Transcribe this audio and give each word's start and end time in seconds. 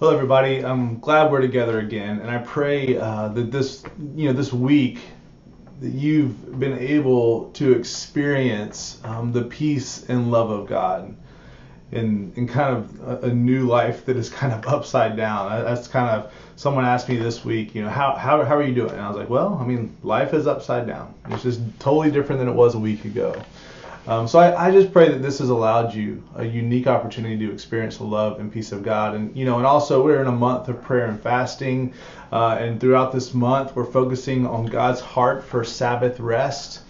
Hello, 0.00 0.14
everybody. 0.14 0.64
I'm 0.64 0.98
glad 0.98 1.30
we're 1.30 1.42
together 1.42 1.78
again, 1.78 2.20
and 2.20 2.30
I 2.30 2.38
pray 2.38 2.96
uh, 2.96 3.28
that 3.28 3.52
this, 3.52 3.82
you 4.14 4.28
know, 4.28 4.32
this 4.32 4.50
week 4.50 4.98
that 5.82 5.90
you've 5.90 6.58
been 6.58 6.78
able 6.78 7.50
to 7.50 7.72
experience 7.72 8.98
um, 9.04 9.30
the 9.30 9.42
peace 9.42 10.08
and 10.08 10.30
love 10.30 10.48
of 10.48 10.66
God 10.66 11.14
in, 11.92 12.32
in 12.36 12.48
kind 12.48 12.74
of 12.74 13.24
a, 13.24 13.26
a, 13.26 13.34
new 13.34 13.66
life 13.66 14.06
that 14.06 14.16
is 14.16 14.30
kind 14.30 14.54
of 14.54 14.66
upside 14.66 15.18
down. 15.18 15.50
That's 15.66 15.86
kind 15.86 16.08
of 16.08 16.32
someone 16.56 16.86
asked 16.86 17.10
me 17.10 17.16
this 17.18 17.44
week, 17.44 17.74
you 17.74 17.82
know, 17.82 17.90
how, 17.90 18.14
how, 18.14 18.42
how 18.42 18.56
are 18.56 18.62
you 18.62 18.74
doing? 18.74 18.92
And 18.92 19.02
I 19.02 19.08
was 19.08 19.18
like, 19.18 19.28
well, 19.28 19.58
I 19.60 19.66
mean, 19.66 19.94
life 20.02 20.32
is 20.32 20.46
upside 20.46 20.86
down. 20.86 21.12
It's 21.28 21.42
just 21.42 21.60
totally 21.78 22.10
different 22.10 22.38
than 22.38 22.48
it 22.48 22.54
was 22.54 22.74
a 22.74 22.78
week 22.78 23.04
ago. 23.04 23.34
Um, 24.10 24.26
so 24.26 24.40
I, 24.40 24.66
I, 24.66 24.70
just 24.72 24.92
pray 24.92 25.08
that 25.08 25.22
this 25.22 25.38
has 25.38 25.50
allowed 25.50 25.94
you 25.94 26.20
a 26.34 26.44
unique 26.44 26.88
opportunity 26.88 27.46
to 27.46 27.52
experience 27.52 27.98
the 27.98 28.02
love 28.02 28.40
and 28.40 28.52
peace 28.52 28.72
of 28.72 28.82
God. 28.82 29.14
And, 29.14 29.36
you 29.36 29.44
know, 29.44 29.58
and 29.58 29.64
also 29.64 30.04
we're 30.04 30.20
in 30.20 30.26
a 30.26 30.32
month 30.32 30.66
of 30.66 30.82
prayer 30.82 31.06
and 31.06 31.22
fasting. 31.22 31.94
Uh, 32.32 32.56
and 32.58 32.80
throughout 32.80 33.12
this 33.12 33.32
month, 33.34 33.76
we're 33.76 33.84
focusing 33.84 34.48
on 34.48 34.66
God's 34.66 34.98
heart 34.98 35.44
for 35.44 35.62
Sabbath 35.62 36.18
rest. 36.18 36.80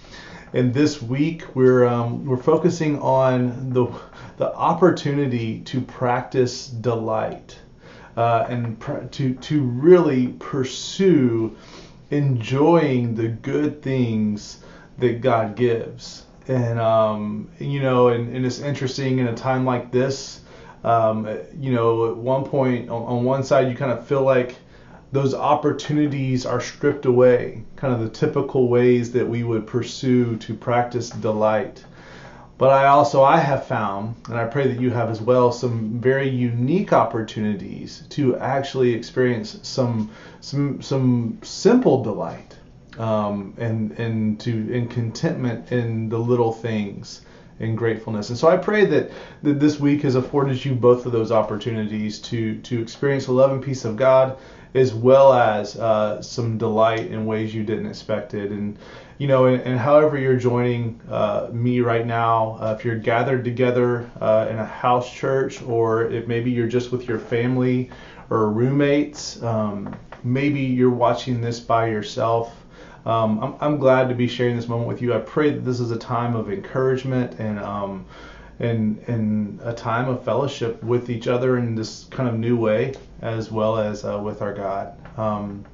And 0.54 0.72
this 0.72 1.02
week, 1.02 1.44
we're, 1.54 1.84
um, 1.84 2.24
we're 2.24 2.38
focusing 2.38 2.98
on 3.00 3.68
the, 3.68 3.88
the 4.38 4.54
opportunity 4.54 5.60
to 5.60 5.82
practice 5.82 6.68
delight 6.68 7.58
uh, 8.16 8.46
and 8.48 8.80
pr- 8.80 9.04
to, 9.10 9.34
to 9.34 9.60
really 9.60 10.28
pursue 10.38 11.54
enjoying 12.10 13.14
the 13.14 13.28
good 13.28 13.82
things 13.82 14.60
that 14.96 15.20
God 15.20 15.54
gives 15.54 16.24
and 16.50 16.80
um, 16.80 17.48
you 17.60 17.80
know, 17.80 18.08
and, 18.08 18.34
and, 18.34 18.44
it's 18.44 18.58
interesting 18.58 19.20
in 19.20 19.28
a 19.28 19.34
time 19.34 19.64
like 19.64 19.92
this. 19.92 20.40
Um, 20.82 21.28
you 21.58 21.72
know, 21.72 22.10
at 22.10 22.16
one 22.16 22.44
point 22.44 22.90
on, 22.90 23.02
on, 23.02 23.24
one 23.24 23.44
side, 23.44 23.68
you 23.68 23.76
kind 23.76 23.92
of 23.92 24.06
feel 24.06 24.22
like 24.22 24.56
those 25.12 25.32
opportunities 25.32 26.46
are 26.46 26.60
stripped 26.60 27.06
away, 27.06 27.62
kind 27.76 27.94
of 27.94 28.00
the 28.00 28.08
typical 28.08 28.68
ways 28.68 29.12
that 29.12 29.28
we 29.28 29.44
would 29.44 29.66
pursue 29.66 30.36
to 30.38 30.54
practice 30.54 31.10
delight. 31.10 31.84
But 32.58 32.70
I 32.70 32.88
also 32.88 33.22
I 33.22 33.38
have 33.38 33.66
found, 33.66 34.16
and 34.28 34.36
I 34.36 34.46
pray 34.46 34.66
that 34.66 34.80
you 34.80 34.90
have 34.90 35.08
as 35.08 35.22
well, 35.22 35.52
some 35.52 36.00
very 36.00 36.28
unique 36.28 36.92
opportunities 36.92 38.02
to 38.10 38.36
actually 38.38 38.92
experience 38.92 39.60
some 39.62 40.10
some 40.40 40.82
some 40.82 41.38
simple 41.42 42.02
delight 42.02 42.56
um, 43.00 43.54
and 43.56 43.92
and 43.92 44.38
to 44.40 44.72
in 44.72 44.86
contentment 44.88 45.72
in 45.72 46.08
the 46.08 46.18
little 46.18 46.52
things 46.52 47.22
in 47.58 47.74
gratefulness. 47.74 48.30
And 48.30 48.38
so 48.38 48.48
I 48.48 48.56
pray 48.56 48.86
that, 48.86 49.10
that 49.42 49.60
this 49.60 49.78
week 49.78 50.02
has 50.02 50.14
afforded 50.14 50.64
you 50.64 50.74
both 50.74 51.04
of 51.06 51.12
those 51.12 51.32
opportunities 51.32 52.18
to 52.20 52.58
to 52.60 52.80
experience 52.80 53.26
the 53.26 53.32
love 53.32 53.52
and 53.52 53.62
peace 53.62 53.84
of 53.84 53.96
God 53.96 54.38
as 54.74 54.94
well 54.94 55.32
as 55.32 55.76
uh, 55.76 56.22
some 56.22 56.56
delight 56.56 57.06
in 57.10 57.26
ways 57.26 57.54
you 57.54 57.64
didn't 57.64 57.86
expect 57.86 58.34
it. 58.34 58.52
And 58.52 58.78
you 59.18 59.26
know, 59.26 59.46
and, 59.46 59.62
and 59.62 59.78
however 59.78 60.18
you're 60.18 60.36
joining 60.36 61.00
uh, 61.10 61.48
me 61.52 61.80
right 61.80 62.06
now, 62.06 62.56
uh, 62.60 62.74
if 62.78 62.84
you're 62.84 62.96
gathered 62.96 63.44
together 63.44 64.10
uh, 64.20 64.46
in 64.50 64.58
a 64.58 64.64
house 64.64 65.12
church, 65.12 65.60
or 65.62 66.10
if 66.10 66.26
maybe 66.26 66.50
you're 66.50 66.68
just 66.68 66.92
with 66.92 67.06
your 67.06 67.18
family 67.18 67.90
or 68.30 68.50
roommates, 68.50 69.42
um, 69.42 69.94
maybe 70.24 70.60
you're 70.60 70.88
watching 70.88 71.40
this 71.40 71.60
by 71.60 71.88
yourself 71.88 72.59
um, 73.06 73.42
I'm, 73.42 73.54
I'm, 73.60 73.78
glad 73.78 74.08
to 74.10 74.14
be 74.14 74.28
sharing 74.28 74.56
this 74.56 74.68
moment 74.68 74.88
with 74.88 75.00
you. 75.00 75.14
I 75.14 75.18
pray 75.18 75.50
that 75.50 75.64
this 75.64 75.80
is 75.80 75.90
a 75.90 75.98
time 75.98 76.36
of 76.36 76.52
encouragement 76.52 77.38
and 77.40 77.58
um, 77.58 78.04
and 78.58 78.98
and 79.08 79.58
a 79.62 79.72
time 79.72 80.08
of 80.08 80.22
fellowship 80.24 80.82
with 80.82 81.08
each 81.08 81.26
other 81.26 81.56
in 81.56 81.74
this 81.74 82.04
kind 82.10 82.28
of 82.28 82.38
new 82.38 82.56
way, 82.56 82.94
as 83.22 83.50
well 83.50 83.78
as 83.78 84.04
uh, 84.04 84.20
with 84.22 84.42
our 84.42 84.52
God. 84.52 84.94
Um, 85.18 85.64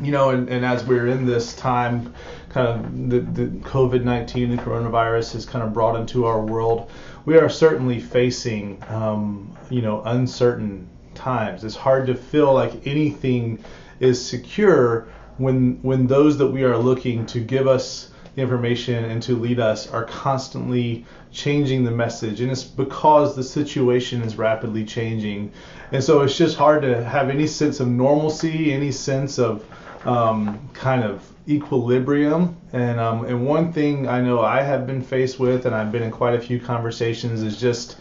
you 0.00 0.12
know, 0.12 0.30
and, 0.30 0.48
and 0.48 0.64
as 0.64 0.84
we're 0.84 1.08
in 1.08 1.26
this 1.26 1.54
time, 1.54 2.14
kind 2.48 2.68
of 2.68 3.10
the, 3.10 3.20
the 3.20 3.50
COVID-19, 3.58 4.56
the 4.56 4.62
coronavirus 4.62 5.34
has 5.34 5.44
kind 5.44 5.62
of 5.62 5.74
brought 5.74 5.98
into 5.98 6.24
our 6.24 6.40
world, 6.40 6.90
we 7.26 7.36
are 7.36 7.48
certainly 7.48 8.00
facing, 8.00 8.82
um, 8.88 9.54
you 9.68 9.82
know, 9.82 10.02
uncertain 10.04 10.88
times. 11.14 11.64
It's 11.64 11.76
hard 11.76 12.06
to 12.06 12.14
feel 12.14 12.54
like 12.54 12.86
anything 12.86 13.62
is 13.98 14.24
secure 14.24 15.08
when 15.40 15.78
when 15.82 16.06
those 16.06 16.36
that 16.38 16.46
we 16.46 16.62
are 16.62 16.76
looking 16.76 17.24
to 17.26 17.40
give 17.40 17.66
us 17.66 18.10
the 18.34 18.42
information 18.42 19.04
and 19.06 19.22
to 19.22 19.36
lead 19.36 19.58
us 19.58 19.90
are 19.90 20.04
constantly 20.04 21.04
changing 21.32 21.84
the 21.84 21.90
message 21.90 22.40
and 22.40 22.50
it's 22.50 22.62
because 22.64 23.34
the 23.34 23.42
situation 23.42 24.22
is 24.22 24.36
rapidly 24.36 24.84
changing 24.84 25.50
and 25.92 26.02
so 26.02 26.20
it's 26.20 26.36
just 26.36 26.56
hard 26.56 26.82
to 26.82 27.02
have 27.04 27.30
any 27.30 27.46
sense 27.46 27.80
of 27.80 27.88
normalcy 27.88 28.72
any 28.72 28.92
sense 28.92 29.38
of 29.38 29.64
um, 30.04 30.68
kind 30.72 31.02
of 31.02 31.26
equilibrium 31.48 32.56
and 32.72 33.00
um, 33.00 33.24
and 33.24 33.46
one 33.46 33.72
thing 33.72 34.08
I 34.08 34.20
know 34.20 34.40
I 34.40 34.62
have 34.62 34.86
been 34.86 35.02
faced 35.02 35.38
with 35.38 35.66
and 35.66 35.74
I've 35.74 35.90
been 35.90 36.02
in 36.02 36.10
quite 36.10 36.34
a 36.34 36.40
few 36.40 36.60
conversations 36.60 37.42
is 37.42 37.58
just 37.58 37.96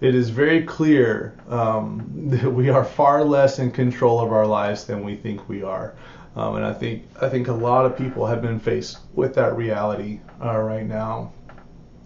it 0.00 0.14
is 0.14 0.30
very 0.30 0.64
clear 0.64 1.34
um, 1.48 2.10
that 2.30 2.50
we 2.50 2.68
are 2.68 2.84
far 2.84 3.24
less 3.24 3.58
in 3.58 3.70
control 3.70 4.20
of 4.20 4.32
our 4.32 4.46
lives 4.46 4.84
than 4.84 5.04
we 5.04 5.14
think 5.14 5.48
we 5.48 5.62
are. 5.62 5.94
Um, 6.36 6.56
and 6.56 6.64
I 6.64 6.72
think 6.72 7.04
I 7.20 7.28
think 7.28 7.48
a 7.48 7.52
lot 7.52 7.86
of 7.86 7.96
people 7.96 8.26
have 8.26 8.40
been 8.40 8.60
faced 8.60 8.98
with 9.14 9.34
that 9.34 9.56
reality 9.56 10.20
uh, 10.42 10.58
right 10.58 10.86
now. 10.86 11.32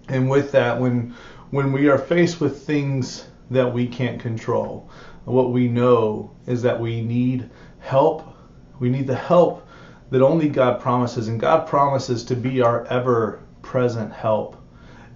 And 0.09 0.31
with 0.31 0.53
that, 0.53 0.81
when 0.81 1.15
when 1.51 1.73
we 1.73 1.89
are 1.89 1.99
faced 1.99 2.41
with 2.41 2.63
things 2.63 3.27
that 3.51 3.73
we 3.73 3.87
can't 3.87 4.21
control, 4.21 4.91
what 5.25 5.53
we 5.53 5.69
know 5.69 6.35
is 6.47 6.63
that 6.63 6.81
we 6.81 7.03
need 7.03 7.51
help. 7.81 8.35
We 8.81 8.89
need 8.89 9.07
the 9.07 9.15
help 9.15 9.67
that 10.11 10.23
only 10.23 10.49
God 10.49 10.81
promises, 10.81 11.29
and 11.29 11.41
God 11.41 11.67
promises 11.67 12.25
to 12.25 12.35
be 12.35 12.63
our 12.63 12.87
ever-present 12.87 14.13
help 14.13 14.57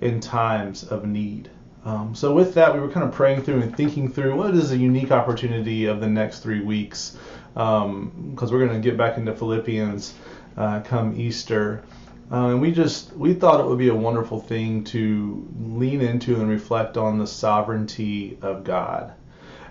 in 0.00 0.20
times 0.20 0.84
of 0.84 1.06
need. 1.06 1.50
Um, 1.88 2.14
so 2.14 2.34
with 2.34 2.52
that, 2.52 2.74
we 2.74 2.80
were 2.80 2.90
kind 2.90 3.08
of 3.08 3.14
praying 3.14 3.44
through 3.44 3.62
and 3.62 3.74
thinking 3.74 4.12
through 4.12 4.36
what 4.36 4.54
is 4.54 4.72
a 4.72 4.76
unique 4.76 5.10
opportunity 5.10 5.86
of 5.86 6.00
the 6.00 6.06
next 6.06 6.40
three 6.40 6.60
weeks 6.60 7.16
because 7.54 7.86
um, 7.86 8.36
we're 8.38 8.66
going 8.66 8.78
to 8.78 8.86
get 8.86 8.98
back 8.98 9.16
into 9.16 9.34
Philippians 9.34 10.12
uh, 10.58 10.80
come 10.80 11.18
Easter. 11.18 11.82
Uh, 12.30 12.48
and 12.48 12.60
we 12.60 12.72
just 12.72 13.16
we 13.16 13.32
thought 13.32 13.58
it 13.58 13.66
would 13.66 13.78
be 13.78 13.88
a 13.88 13.94
wonderful 13.94 14.38
thing 14.38 14.84
to 14.84 15.48
lean 15.58 16.02
into 16.02 16.38
and 16.38 16.50
reflect 16.50 16.98
on 16.98 17.16
the 17.16 17.26
sovereignty 17.26 18.36
of 18.42 18.64
God. 18.64 19.14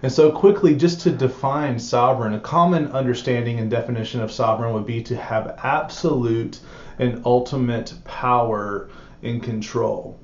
And 0.02 0.12
so 0.12 0.32
quickly, 0.32 0.76
just 0.76 1.02
to 1.02 1.12
define 1.12 1.78
sovereign, 1.78 2.34
a 2.34 2.40
common 2.40 2.88
understanding 2.94 3.60
and 3.60 3.70
definition 3.70 4.22
of 4.22 4.32
sovereign 4.32 4.74
would 4.74 4.88
be 4.88 5.04
to 5.04 5.16
have 5.16 5.60
absolute 5.64 6.62
and 6.98 7.22
ultimate 7.26 7.94
power 8.06 8.90
and 9.22 9.44
control. 9.44 10.20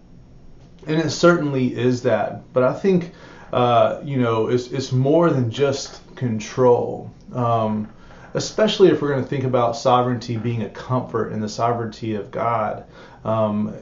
And 0.88 1.00
it 1.00 1.10
certainly 1.12 1.76
is 1.76 2.04
that. 2.04 2.54
But 2.54 2.64
I 2.64 2.74
think, 2.74 3.14
uh, 3.52 4.02
you 4.04 4.18
know, 4.18 4.48
it's, 4.48 4.68
it's 4.68 4.92
more 4.92 5.30
than 5.30 5.52
just 5.52 6.16
control. 6.16 7.12
Um, 7.34 7.90
especially 8.34 8.90
if 8.90 9.02
we're 9.02 9.10
going 9.10 9.24
to 9.24 9.30
think 9.30 9.44
about 9.44 9.76
sovereignty 9.76 10.38
being 10.38 10.64
a 10.64 10.70
comfort 10.70 11.32
in 11.32 11.40
the 11.40 11.50
sovereignty 11.50 12.16
of 12.16 12.32
God. 12.32 12.86
Um, 13.24 13.74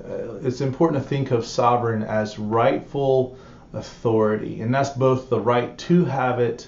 it's 0.44 0.62
important 0.62 1.02
to 1.02 1.08
think 1.08 1.32
of 1.32 1.46
sovereign 1.46 2.04
as 2.04 2.38
rightful 2.38 3.38
authority, 3.74 4.62
and 4.62 4.74
that's 4.74 4.90
both 4.90 5.30
the 5.30 5.40
right 5.40 5.78
to 5.78 6.06
have 6.06 6.40
it 6.40 6.68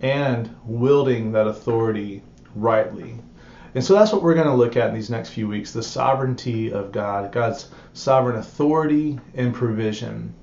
and 0.00 0.54
wielding 0.64 1.32
that 1.32 1.46
authority 1.46 2.22
rightly. 2.54 3.20
And 3.74 3.84
so 3.84 3.94
that's 3.94 4.12
what 4.12 4.22
we're 4.22 4.34
going 4.34 4.46
to 4.46 4.54
look 4.54 4.76
at 4.76 4.88
in 4.88 4.94
these 4.94 5.10
next 5.10 5.30
few 5.30 5.46
weeks 5.46 5.72
the 5.72 5.82
sovereignty 5.82 6.72
of 6.72 6.90
God, 6.92 7.30
God's 7.30 7.68
sovereign 7.92 8.36
authority 8.36 9.18
and 9.34 9.54
provision. 9.54 10.34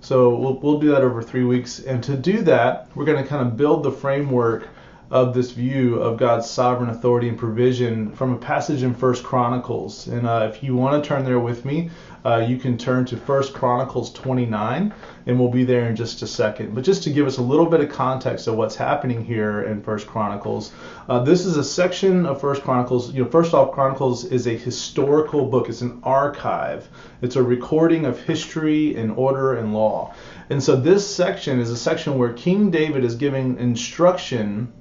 So 0.00 0.34
we'll, 0.34 0.58
we'll 0.58 0.80
do 0.80 0.90
that 0.90 1.02
over 1.02 1.22
three 1.22 1.44
weeks. 1.44 1.78
And 1.78 2.02
to 2.04 2.16
do 2.16 2.42
that, 2.42 2.88
we're 2.94 3.04
going 3.04 3.22
to 3.22 3.28
kind 3.28 3.46
of 3.46 3.56
build 3.56 3.82
the 3.84 3.92
framework 3.92 4.68
of 5.14 5.32
this 5.32 5.52
view 5.52 5.94
of 6.00 6.18
God's 6.18 6.50
sovereign 6.50 6.90
authority 6.90 7.28
and 7.28 7.38
provision 7.38 8.10
from 8.10 8.32
a 8.32 8.36
passage 8.36 8.82
in 8.82 8.92
First 8.92 9.22
Chronicles. 9.22 10.08
And 10.08 10.26
uh, 10.26 10.50
if 10.52 10.60
you 10.60 10.74
want 10.74 11.00
to 11.00 11.08
turn 11.08 11.24
there 11.24 11.38
with 11.38 11.64
me, 11.64 11.90
uh, 12.24 12.44
you 12.48 12.56
can 12.56 12.76
turn 12.76 13.04
to 13.04 13.16
First 13.16 13.54
Chronicles 13.54 14.12
29, 14.12 14.92
and 15.26 15.38
we'll 15.38 15.52
be 15.52 15.62
there 15.62 15.88
in 15.88 15.94
just 15.94 16.22
a 16.22 16.26
second. 16.26 16.74
But 16.74 16.82
just 16.82 17.04
to 17.04 17.10
give 17.10 17.28
us 17.28 17.36
a 17.36 17.42
little 17.42 17.66
bit 17.66 17.78
of 17.78 17.90
context 17.90 18.48
of 18.48 18.56
what's 18.56 18.74
happening 18.74 19.24
here 19.24 19.62
in 19.62 19.82
First 19.82 20.08
Chronicles, 20.08 20.72
uh, 21.08 21.20
this 21.20 21.46
is 21.46 21.56
a 21.56 21.62
section 21.62 22.26
of 22.26 22.40
First 22.40 22.64
Chronicles. 22.64 23.14
You 23.14 23.22
know, 23.22 23.30
first 23.30 23.54
off, 23.54 23.70
Chronicles 23.70 24.24
is 24.24 24.48
a 24.48 24.56
historical 24.56 25.46
book. 25.46 25.68
It's 25.68 25.80
an 25.80 26.00
archive. 26.02 26.88
It's 27.22 27.36
a 27.36 27.42
recording 27.42 28.04
of 28.04 28.18
history 28.18 28.96
and 28.96 29.12
order 29.12 29.54
and 29.54 29.72
law. 29.74 30.12
And 30.50 30.60
so 30.60 30.74
this 30.74 31.08
section 31.08 31.60
is 31.60 31.70
a 31.70 31.76
section 31.76 32.18
where 32.18 32.32
King 32.32 32.72
David 32.72 33.04
is 33.04 33.14
giving 33.14 33.60
instruction 33.60 34.72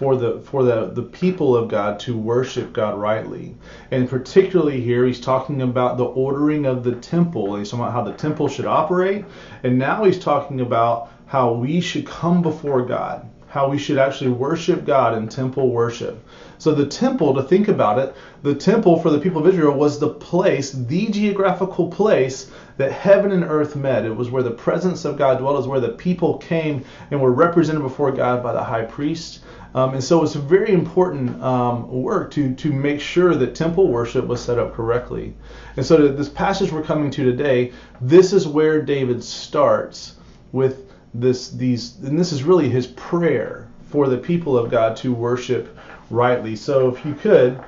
for 0.00 0.16
the 0.16 0.40
for 0.40 0.64
the, 0.64 0.86
the 0.86 1.02
people 1.02 1.54
of 1.54 1.68
God 1.68 2.00
to 2.00 2.16
worship 2.16 2.72
God 2.72 2.98
rightly. 2.98 3.54
And 3.90 4.08
particularly 4.08 4.80
here 4.80 5.04
he's 5.04 5.20
talking 5.20 5.60
about 5.60 5.98
the 5.98 6.06
ordering 6.06 6.64
of 6.64 6.82
the 6.84 6.94
temple. 6.94 7.56
He's 7.56 7.68
talking 7.68 7.84
about 7.84 7.92
how 7.92 8.04
the 8.04 8.14
temple 8.14 8.48
should 8.48 8.64
operate. 8.64 9.26
And 9.62 9.78
now 9.78 10.04
he's 10.04 10.18
talking 10.18 10.62
about 10.62 11.12
how 11.26 11.52
we 11.52 11.82
should 11.82 12.06
come 12.06 12.40
before 12.40 12.82
God 12.86 13.28
how 13.50 13.68
we 13.68 13.76
should 13.76 13.98
actually 13.98 14.30
worship 14.30 14.84
God 14.84 15.18
in 15.18 15.28
temple 15.28 15.70
worship. 15.70 16.24
So 16.58 16.72
the 16.72 16.86
temple, 16.86 17.34
to 17.34 17.42
think 17.42 17.66
about 17.66 17.98
it, 17.98 18.14
the 18.44 18.54
temple 18.54 19.00
for 19.00 19.10
the 19.10 19.18
people 19.18 19.40
of 19.40 19.52
Israel 19.52 19.76
was 19.76 19.98
the 19.98 20.10
place, 20.10 20.70
the 20.70 21.08
geographical 21.08 21.88
place 21.88 22.52
that 22.76 22.92
heaven 22.92 23.32
and 23.32 23.42
earth 23.42 23.74
met. 23.74 24.04
It 24.04 24.14
was 24.14 24.30
where 24.30 24.44
the 24.44 24.52
presence 24.52 25.04
of 25.04 25.18
God 25.18 25.38
dwelt. 25.38 25.56
It 25.56 25.58
was 25.58 25.66
where 25.66 25.80
the 25.80 25.88
people 25.88 26.38
came 26.38 26.84
and 27.10 27.20
were 27.20 27.32
represented 27.32 27.82
before 27.82 28.12
God 28.12 28.40
by 28.40 28.52
the 28.52 28.62
high 28.62 28.84
priest. 28.84 29.40
Um, 29.74 29.94
and 29.94 30.02
so 30.02 30.22
it's 30.24 30.34
a 30.34 30.40
very 30.40 30.72
important 30.72 31.40
um, 31.42 31.88
work 31.90 32.32
to, 32.32 32.54
to 32.54 32.72
make 32.72 33.00
sure 33.00 33.34
that 33.36 33.54
temple 33.54 33.88
worship 33.88 34.26
was 34.26 34.42
set 34.42 34.58
up 34.58 34.74
correctly. 34.74 35.34
And 35.76 35.86
so 35.86 36.08
this 36.08 36.28
passage 36.28 36.72
we're 36.72 36.82
coming 36.82 37.10
to 37.12 37.24
today, 37.24 37.72
this 38.00 38.32
is 38.32 38.48
where 38.48 38.82
David 38.82 39.22
starts 39.22 40.16
with 40.52 40.86
this 41.12 41.50
these 41.50 41.96
and 41.98 42.18
this 42.18 42.30
is 42.32 42.44
really 42.44 42.68
his 42.68 42.86
prayer 42.86 43.68
for 43.88 44.08
the 44.08 44.16
people 44.16 44.56
of 44.56 44.70
God 44.70 44.96
to 44.98 45.12
worship 45.12 45.76
rightly. 46.10 46.56
So 46.56 46.88
if 46.88 47.04
you 47.04 47.14
could, 47.14 47.62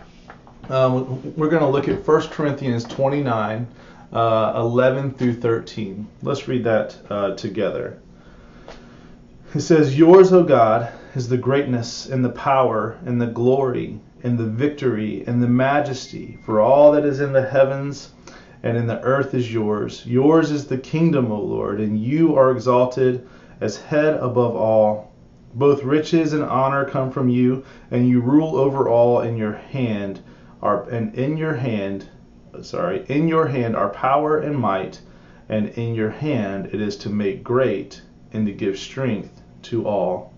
um, 0.69 1.37
we're 1.37 1.49
going 1.49 1.63
to 1.63 1.69
look 1.69 1.89
at 1.89 2.07
1 2.07 2.29
Corinthians 2.29 2.85
29, 2.85 3.67
uh, 4.13 4.53
11 4.57 5.13
through 5.15 5.35
13. 5.35 6.07
Let's 6.23 6.47
read 6.47 6.65
that 6.65 6.97
uh, 7.11 7.35
together. 7.35 8.01
It 9.55 9.61
says, 9.61 9.99
Yours, 9.99 10.33
O 10.33 10.43
God, 10.45 10.93
is 11.15 11.29
the 11.29 11.37
greatness 11.37 12.07
and 12.07 12.25
the 12.25 12.31
power 12.31 12.97
and 13.05 13.21
the 13.21 13.27
glory 13.27 14.01
and 14.23 14.39
the 14.39 14.47
victory 14.47 15.25
and 15.27 15.43
the 15.43 15.49
majesty, 15.49 16.39
for 16.45 16.61
all 16.61 16.93
that 16.93 17.05
is 17.05 17.21
in 17.21 17.33
the 17.33 17.45
heavens 17.45 18.13
and 18.63 18.77
in 18.77 18.87
the 18.87 19.01
earth 19.03 19.35
is 19.35 19.53
yours. 19.53 20.05
Yours 20.07 20.51
is 20.51 20.67
the 20.67 20.79
kingdom, 20.79 21.31
O 21.33 21.41
Lord, 21.41 21.81
and 21.81 21.99
you 21.99 22.37
are 22.37 22.51
exalted 22.51 23.27
as 23.61 23.77
head 23.77 24.15
above 24.15 24.55
all. 24.55 25.13
Both 25.55 25.85
riches 25.85 26.33
and 26.33 26.45
honor 26.45 26.85
come 26.85 27.11
from 27.11 27.29
you, 27.29 27.65
and 27.91 28.09
you 28.09 28.21
rule 28.21 28.57
over 28.57 28.89
all 28.89 29.21
in 29.21 29.37
your 29.37 29.53
hand 29.53 30.21
are 30.63 30.89
and 30.89 31.15
in 31.15 31.37
your 31.37 31.55
hand 31.55 32.09
sorry, 32.61 33.05
in 33.09 33.29
your 33.29 33.47
hand 33.47 33.75
are 33.75 33.89
power 33.89 34.39
and 34.39 34.57
might, 34.57 35.01
and 35.49 35.69
in 35.71 35.95
your 35.95 36.11
hand 36.11 36.67
it 36.67 36.81
is 36.81 36.97
to 36.99 37.09
make 37.09 37.43
great 37.43 38.03
and 38.33 38.47
to 38.47 38.53
give 38.53 38.79
strength 38.79 39.43
to 39.63 39.87
all. 39.87 40.32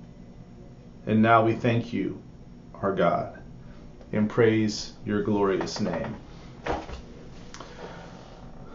And 1.07 1.21
now 1.21 1.45
we 1.45 1.53
thank 1.53 1.93
you, 1.93 2.21
our 2.83 2.95
God, 2.95 3.39
and 4.13 4.29
praise 4.29 4.93
your 5.05 5.23
glorious 5.23 5.81
name. 5.81 6.17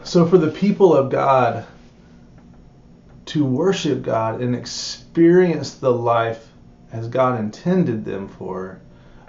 So, 0.04 0.26
for 0.26 0.38
the 0.38 0.52
people 0.52 0.96
of 0.96 1.10
God 1.10 1.66
to 3.28 3.46
worship 3.46 4.02
God 4.02 4.42
and 4.42 4.56
experience 4.56 5.76
the 5.76 5.92
life 5.92 6.48
as 6.92 7.08
God 7.08 7.40
intended 7.40 8.06
them 8.06 8.28
for, 8.28 8.80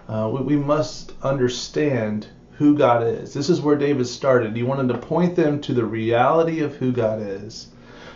uh, 0.09 0.31
we, 0.33 0.41
we 0.41 0.57
must 0.57 1.13
understand 1.23 2.27
who 2.53 2.77
God 2.77 3.03
is. 3.03 3.33
This 3.33 3.49
is 3.49 3.61
where 3.61 3.77
David 3.77 4.07
started. 4.07 4.55
He 4.55 4.63
wanted 4.63 4.93
to 4.93 4.99
point 4.99 5.37
them 5.37 5.61
to 5.63 5.73
the 5.73 5.85
reality 5.85 6.61
of 6.61 6.77
who 6.77 6.93
God 6.93 7.21
is. 7.23 7.69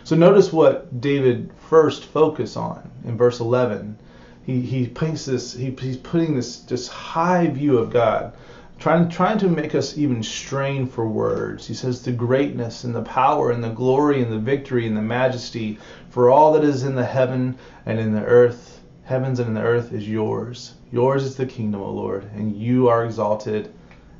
So 0.03 0.15
notice 0.15 0.53
what 0.53 1.01
David 1.01 1.51
first 1.69 2.05
focused 2.05 2.57
on 2.57 2.89
in 3.05 3.17
verse 3.17 3.39
11. 3.39 3.97
He, 4.45 4.61
he 4.61 4.87
paints 4.87 5.25
this, 5.25 5.53
he, 5.53 5.71
he's 5.71 5.97
putting 5.97 6.35
this 6.35 6.57
just 6.61 6.89
high 6.89 7.47
view 7.47 7.77
of 7.77 7.91
God 7.91 8.33
trying 8.77 9.09
trying 9.09 9.37
to 9.37 9.47
make 9.47 9.73
us 9.73 9.97
even 9.97 10.21
strain 10.21 10.85
for 10.85 11.07
words. 11.07 11.65
He 11.65 11.73
says 11.73 12.01
the 12.01 12.11
greatness 12.11 12.83
and 12.83 12.93
the 12.93 13.01
power 13.01 13.51
and 13.51 13.63
the 13.63 13.69
glory 13.69 14.21
and 14.21 14.31
the 14.31 14.39
victory 14.39 14.87
and 14.87 14.95
the 14.95 15.01
majesty 15.01 15.79
for 16.09 16.29
all 16.29 16.53
that 16.53 16.63
is 16.63 16.83
in 16.83 16.95
the 16.95 17.05
heaven 17.05 17.57
and 17.85 17.99
in 17.99 18.13
the 18.13 18.23
earth, 18.23 18.81
heavens 19.03 19.39
and 19.39 19.49
in 19.49 19.53
the 19.53 19.61
earth 19.61 19.93
is 19.93 20.07
yours. 20.07 20.73
Yours 20.91 21.23
is 21.23 21.35
the 21.35 21.45
kingdom, 21.45 21.81
O 21.81 21.91
Lord, 21.91 22.29
and 22.35 22.55
you 22.55 22.87
are 22.89 23.05
exalted 23.05 23.73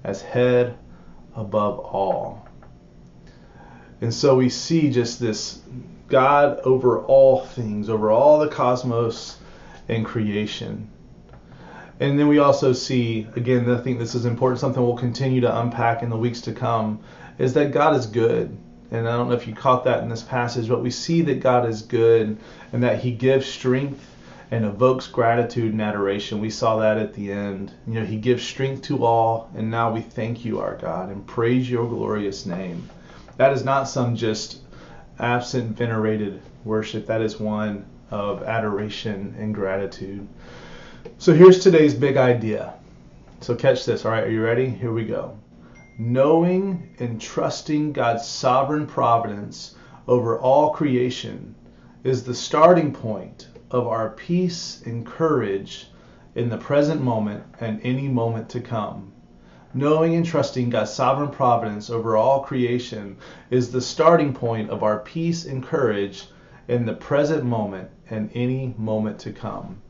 as 0.03 0.21
head 0.21 0.75
above 1.35 1.79
all. 1.79 2.47
And 4.01 4.13
so 4.13 4.35
we 4.35 4.49
see 4.49 4.89
just 4.91 5.19
this 5.19 5.61
God 6.07 6.59
over 6.59 6.99
all 6.99 7.41
things, 7.41 7.89
over 7.89 8.11
all 8.11 8.39
the 8.39 8.47
cosmos 8.47 9.37
and 9.87 10.05
creation. 10.05 10.89
And 11.99 12.19
then 12.19 12.27
we 12.27 12.39
also 12.39 12.73
see, 12.73 13.27
again, 13.35 13.69
I 13.69 13.77
think 13.77 13.99
this 13.99 14.15
is 14.15 14.25
important, 14.25 14.59
something 14.59 14.83
we'll 14.83 14.97
continue 14.97 15.41
to 15.41 15.59
unpack 15.61 16.03
in 16.03 16.09
the 16.09 16.17
weeks 16.17 16.41
to 16.41 16.51
come, 16.51 16.99
is 17.37 17.53
that 17.53 17.71
God 17.71 17.95
is 17.95 18.05
good. 18.05 18.55
And 18.91 19.07
I 19.07 19.15
don't 19.15 19.29
know 19.29 19.35
if 19.35 19.47
you 19.47 19.55
caught 19.55 19.85
that 19.85 20.03
in 20.03 20.09
this 20.09 20.21
passage, 20.21 20.67
but 20.67 20.83
we 20.83 20.91
see 20.91 21.21
that 21.23 21.39
God 21.39 21.67
is 21.67 21.81
good 21.81 22.37
and 22.73 22.83
that 22.83 22.99
He 22.99 23.11
gives 23.11 23.45
strength 23.45 24.05
and 24.51 24.65
evokes 24.65 25.07
gratitude 25.07 25.71
and 25.71 25.81
adoration. 25.81 26.39
We 26.39 26.49
saw 26.49 26.77
that 26.77 26.97
at 26.97 27.13
the 27.13 27.31
end. 27.31 27.71
You 27.87 27.95
know, 27.95 28.05
He 28.05 28.17
gives 28.17 28.43
strength 28.43 28.83
to 28.83 29.05
all, 29.05 29.49
and 29.55 29.71
now 29.71 29.91
we 29.91 30.01
thank 30.01 30.43
you, 30.45 30.59
our 30.59 30.75
God, 30.75 31.09
and 31.09 31.25
praise 31.25 31.69
your 31.69 31.87
glorious 31.87 32.45
name. 32.45 32.89
That 33.37 33.53
is 33.53 33.63
not 33.63 33.85
some 33.85 34.15
just 34.15 34.59
absent 35.17 35.77
venerated 35.77 36.41
worship, 36.63 37.07
that 37.07 37.21
is 37.21 37.39
one 37.39 37.85
of 38.11 38.43
adoration 38.43 39.35
and 39.37 39.53
gratitude. 39.53 40.27
So 41.17 41.33
here's 41.33 41.59
today's 41.59 41.93
big 41.93 42.17
idea. 42.17 42.73
So 43.41 43.55
catch 43.55 43.85
this, 43.85 44.05
all 44.05 44.11
right? 44.11 44.23
Are 44.23 44.31
you 44.31 44.43
ready? 44.43 44.69
Here 44.69 44.91
we 44.91 45.05
go. 45.05 45.37
Knowing 45.97 46.89
and 46.99 47.21
trusting 47.21 47.93
God's 47.93 48.27
sovereign 48.27 48.85
providence 48.87 49.75
over 50.07 50.37
all 50.37 50.71
creation 50.71 51.55
is 52.03 52.23
the 52.23 52.35
starting 52.35 52.91
point 52.91 53.47
of 53.71 53.87
our 53.87 54.09
peace 54.09 54.81
and 54.85 55.05
courage 55.05 55.87
in 56.35 56.49
the 56.49 56.57
present 56.57 57.01
moment 57.01 57.43
and 57.59 57.79
any 57.81 58.07
moment 58.07 58.49
to 58.49 58.59
come. 58.59 59.11
Knowing 59.73 60.15
and 60.15 60.25
trusting 60.25 60.69
God's 60.69 60.93
sovereign 60.93 61.31
providence 61.31 61.89
over 61.89 62.15
all 62.15 62.41
creation 62.41 63.17
is 63.49 63.71
the 63.71 63.81
starting 63.81 64.33
point 64.33 64.69
of 64.69 64.83
our 64.83 64.99
peace 64.99 65.45
and 65.45 65.63
courage 65.63 66.27
in 66.67 66.85
the 66.85 66.93
present 66.93 67.43
moment 67.43 67.89
and 68.09 68.29
any 68.33 68.73
moment 68.77 69.19
to 69.19 69.31
come. 69.31 69.81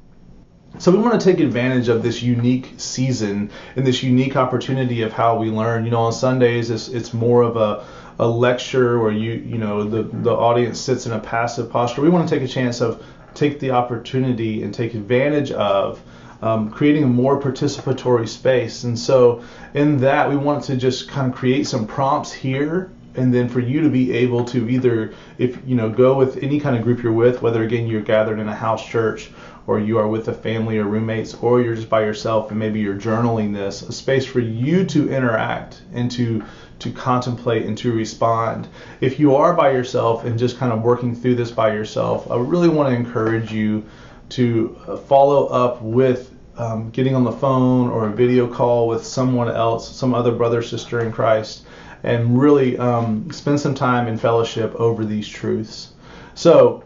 So 0.77 0.92
we 0.92 0.98
want 0.98 1.19
to 1.19 1.25
take 1.25 1.39
advantage 1.39 1.88
of 1.88 2.04
this 2.04 2.22
unique 2.22 2.74
season 2.77 3.50
and 3.75 3.88
this 3.88 4.04
unique 4.04 4.36
opportunity 4.36 5.04
of 5.04 5.13
how 5.13 5.38
we 5.38 5.50
learn. 5.50 5.86
You 5.86 5.92
know, 5.92 6.01
on 6.01 6.13
Sundays 6.13 6.69
it's, 6.69 6.89
it's 6.89 7.13
more 7.13 7.44
of 7.44 7.56
a, 7.56 7.86
a 8.19 8.27
lecture 8.27 9.00
where 9.00 9.12
you 9.12 9.33
you 9.33 9.57
know 9.57 9.83
the 9.86 10.04
the 10.04 10.33
audience 10.33 10.80
sits 10.80 11.06
in 11.06 11.13
a 11.13 11.19
passive 11.19 11.69
posture. 11.69 12.01
We 12.01 12.10
want 12.10 12.27
to 12.27 12.36
take 12.36 12.44
a 12.44 12.51
chance 12.51 12.81
of 12.81 13.01
take 13.33 13.60
the 13.60 13.71
opportunity 13.71 14.64
and 14.64 14.73
take 14.73 14.95
advantage 14.95 15.52
of 15.52 16.02
um, 16.42 16.69
creating 16.69 17.04
a 17.04 17.07
more 17.07 17.40
participatory 17.42 18.28
space. 18.28 18.83
And 18.83 19.00
so 19.00 19.44
in 19.73 19.97
that 19.97 20.30
we 20.30 20.35
want 20.35 20.66
to 20.66 20.76
just 20.76 21.07
kind 21.07 21.31
of 21.31 21.38
create 21.38 21.68
some 21.68 21.88
prompts 21.88 22.33
here 22.33 22.92
and 23.18 23.34
then 23.34 23.48
for 23.50 23.60
you 23.60 23.81
to 23.81 23.90
be 23.90 24.12
able 24.14 24.44
to 24.44 24.69
either 24.69 25.14
if 25.38 25.57
you 25.66 25.76
know 25.76 25.90
go 25.90 26.16
with 26.16 26.38
any 26.44 26.60
kind 26.60 26.76
of 26.76 26.84
group 26.84 27.02
you're 27.02 27.12
with 27.12 27.42
whether 27.42 27.64
again 27.64 27.88
you're 27.88 28.02
gathered 28.02 28.40
in 28.40 28.48
a 28.48 28.56
house 28.56 28.86
church 28.86 29.30
or 29.68 29.80
you 29.80 29.98
are 29.98 30.07
with 30.07 30.28
a 30.28 30.34
family 30.34 30.78
or 30.78 30.84
roommates, 30.86 31.34
or 31.36 31.62
you're 31.62 31.76
just 31.76 31.90
by 31.90 32.02
yourself 32.02 32.52
and 32.52 32.60
maybe 32.60 32.80
you're 32.80 32.95
journaling 32.95 33.54
this, 33.54 33.81
a 33.81 33.92
space 33.92 34.26
for 34.26 34.40
you 34.40 34.86
to 34.86 35.12
interact 35.12 35.81
and 35.94 36.12
to 36.12 36.44
to 36.78 36.92
contemplate 36.92 37.66
and 37.66 37.78
to 37.78 37.94
respond. 37.94 38.68
If 39.00 39.18
you 39.18 39.36
are 39.36 39.54
by 39.54 39.72
yourself 39.72 40.26
and 40.26 40.38
just 40.38 40.57
kind 40.57 40.74
of 40.74 40.81
working 40.81 41.16
through 41.16 41.36
this 41.36 41.50
by 41.50 41.74
yourself, 41.74 42.30
I 42.30 42.36
really 42.36 42.68
want 42.68 42.90
to 42.90 42.95
encourage 42.95 43.52
you 43.52 43.86
to 44.30 44.78
uh, 44.86 44.98
follow 44.98 45.48
up 45.48 45.81
with 45.81 46.36
um, 46.57 46.90
getting 46.90 47.16
on 47.16 47.24
the 47.24 47.31
phone 47.31 47.90
or 47.90 48.07
a 48.07 48.12
video 48.12 48.45
call 48.45 48.90
with 48.90 49.06
someone 49.06 49.50
else, 49.50 49.90
some 49.90 50.14
other 50.14 50.34
brother, 50.34 50.62
sister 50.62 51.00
in 51.00 51.14
Christ, 51.14 51.66
and 52.06 52.40
really 52.40 52.78
um, 52.78 53.31
spend 53.31 53.59
some 53.59 53.74
time 53.74 54.07
in 54.07 54.16
fellowship 54.16 54.76
over 54.76 55.04
these 55.04 55.28
truths. 55.28 55.92
So, 56.35 56.83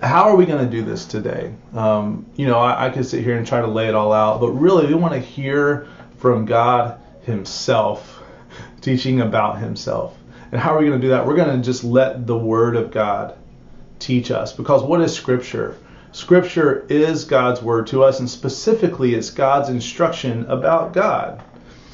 how 0.00 0.28
are 0.28 0.36
we 0.36 0.46
going 0.46 0.64
to 0.64 0.70
do 0.70 0.82
this 0.82 1.04
today? 1.04 1.52
Um, 1.74 2.24
you 2.36 2.46
know, 2.46 2.58
I, 2.58 2.86
I 2.86 2.90
could 2.90 3.04
sit 3.04 3.24
here 3.24 3.36
and 3.36 3.46
try 3.46 3.60
to 3.60 3.66
lay 3.66 3.88
it 3.88 3.94
all 3.94 4.12
out, 4.12 4.40
but 4.40 4.52
really, 4.52 4.86
we 4.86 4.94
want 4.94 5.14
to 5.14 5.20
hear 5.20 5.88
from 6.18 6.44
God 6.44 7.00
Himself, 7.22 8.22
teaching 8.80 9.20
about 9.20 9.58
Himself. 9.58 10.16
And 10.52 10.60
how 10.60 10.76
are 10.76 10.78
we 10.78 10.86
going 10.86 11.00
to 11.00 11.04
do 11.04 11.10
that? 11.10 11.26
We're 11.26 11.36
going 11.36 11.56
to 11.56 11.64
just 11.64 11.82
let 11.82 12.26
the 12.26 12.38
Word 12.38 12.76
of 12.76 12.92
God 12.92 13.36
teach 13.98 14.30
us. 14.30 14.52
Because 14.52 14.84
what 14.84 15.00
is 15.00 15.12
Scripture? 15.12 15.76
Scripture 16.12 16.86
is 16.88 17.24
God's 17.24 17.60
Word 17.62 17.88
to 17.88 18.04
us, 18.04 18.20
and 18.20 18.30
specifically, 18.30 19.14
it's 19.14 19.30
God's 19.30 19.70
instruction 19.70 20.46
about 20.46 20.92
God. 20.92 21.42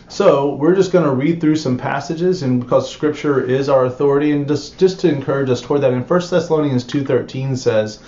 So 0.09 0.55
we're 0.55 0.77
just 0.77 0.93
going 0.93 1.05
to 1.05 1.11
read 1.11 1.41
through 1.41 1.57
some 1.57 1.77
passages, 1.77 2.43
and 2.43 2.61
because 2.61 2.91
Scripture 2.91 3.41
is 3.41 3.69
our 3.69 3.87
authority, 3.87 4.31
and 4.31 4.47
just 4.47 4.79
just 4.79 5.01
to 5.01 5.09
encourage 5.09 5.51
us 5.51 5.61
toward 5.61 5.81
that, 5.81 5.93
in 5.93 6.03
1 6.03 6.21
Thessalonians 6.31 6.85
2:13 6.85 7.57
says, 7.57 7.99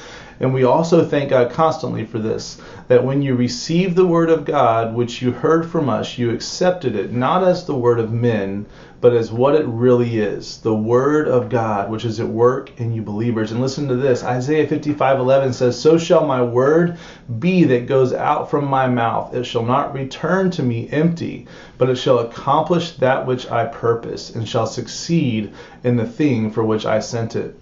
And 0.40 0.54
we 0.54 0.62
also 0.62 1.04
thank 1.04 1.30
God 1.30 1.50
constantly 1.50 2.04
for 2.04 2.20
this 2.20 2.58
that 2.86 3.04
when 3.04 3.22
you 3.22 3.34
received 3.34 3.96
the 3.96 4.06
word 4.06 4.30
of 4.30 4.44
God, 4.44 4.94
which 4.94 5.20
you 5.20 5.32
heard 5.32 5.68
from 5.68 5.88
us, 5.88 6.16
you 6.16 6.30
accepted 6.30 6.94
it 6.94 7.12
not 7.12 7.42
as 7.42 7.64
the 7.64 7.74
word 7.74 7.98
of 7.98 8.12
men, 8.12 8.64
but 9.00 9.12
as 9.12 9.32
what 9.32 9.54
it 9.54 9.66
really 9.66 10.18
is 10.18 10.58
the 10.58 10.74
word 10.74 11.28
of 11.28 11.48
God, 11.48 11.90
which 11.90 12.04
is 12.04 12.20
at 12.20 12.28
work 12.28 12.70
in 12.78 12.92
you 12.92 13.02
believers. 13.02 13.50
And 13.50 13.60
listen 13.60 13.88
to 13.88 13.96
this 13.96 14.22
Isaiah 14.22 14.66
55:11 14.66 15.54
says, 15.54 15.78
So 15.78 15.98
shall 15.98 16.24
my 16.24 16.42
word 16.42 16.98
be 17.38 17.64
that 17.64 17.86
goes 17.86 18.12
out 18.12 18.50
from 18.50 18.64
my 18.64 18.86
mouth. 18.86 19.34
It 19.34 19.44
shall 19.44 19.64
not 19.64 19.92
return 19.92 20.50
to 20.52 20.62
me 20.62 20.88
empty, 20.90 21.46
but 21.78 21.90
it 21.90 21.96
shall 21.96 22.20
accomplish 22.20 22.92
that 22.92 23.26
which 23.26 23.50
I 23.50 23.66
purpose, 23.66 24.34
and 24.34 24.48
shall 24.48 24.66
succeed 24.66 25.52
in 25.82 25.96
the 25.96 26.06
thing 26.06 26.50
for 26.50 26.64
which 26.64 26.86
I 26.86 27.00
sent 27.00 27.34
it. 27.34 27.56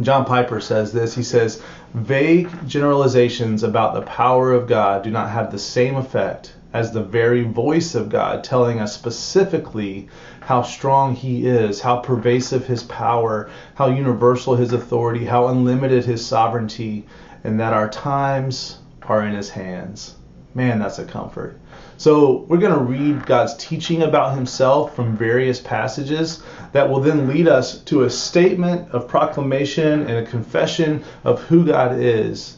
John 0.00 0.24
Piper 0.24 0.58
says 0.60 0.92
this. 0.92 1.14
He 1.14 1.22
says, 1.22 1.62
Vague 1.92 2.48
generalizations 2.66 3.62
about 3.62 3.94
the 3.94 4.02
power 4.02 4.52
of 4.52 4.66
God 4.66 5.02
do 5.02 5.10
not 5.10 5.28
have 5.28 5.52
the 5.52 5.58
same 5.58 5.96
effect 5.96 6.54
as 6.72 6.92
the 6.92 7.02
very 7.02 7.42
voice 7.42 7.94
of 7.94 8.08
God 8.08 8.42
telling 8.42 8.80
us 8.80 8.94
specifically 8.94 10.08
how 10.40 10.62
strong 10.62 11.14
He 11.14 11.46
is, 11.46 11.82
how 11.82 11.98
pervasive 11.98 12.66
His 12.66 12.82
power, 12.84 13.50
how 13.74 13.88
universal 13.88 14.56
His 14.56 14.72
authority, 14.72 15.26
how 15.26 15.48
unlimited 15.48 16.06
His 16.06 16.24
sovereignty, 16.24 17.06
and 17.44 17.60
that 17.60 17.74
our 17.74 17.90
times 17.90 18.78
are 19.02 19.26
in 19.26 19.34
His 19.34 19.50
hands. 19.50 20.14
Man, 20.54 20.78
that's 20.78 20.98
a 20.98 21.04
comfort. 21.04 21.58
So, 22.02 22.46
we're 22.48 22.58
going 22.58 22.76
to 22.76 22.80
read 22.80 23.26
God's 23.26 23.54
teaching 23.58 24.02
about 24.02 24.34
Himself 24.34 24.96
from 24.96 25.16
various 25.16 25.60
passages 25.60 26.42
that 26.72 26.90
will 26.90 26.98
then 26.98 27.28
lead 27.28 27.46
us 27.46 27.78
to 27.82 28.02
a 28.02 28.10
statement 28.10 28.90
of 28.90 29.06
proclamation 29.06 30.08
and 30.08 30.26
a 30.26 30.28
confession 30.28 31.04
of 31.22 31.40
who 31.42 31.64
God 31.64 32.00
is 32.00 32.56